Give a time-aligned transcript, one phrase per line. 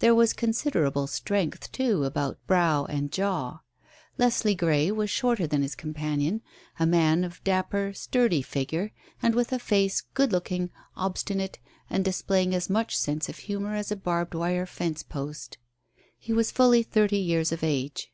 [0.00, 3.60] There was considerable strength too about brow and jaw.
[4.18, 6.42] Leslie Grey was shorter than his companion.
[6.78, 11.58] A man of dapper, sturdy figure, and with a face good looking, obstinate,
[11.88, 15.56] and displaying as much sense of humour as a barbed wire fence post.
[16.18, 18.12] He was fully thirty years of age.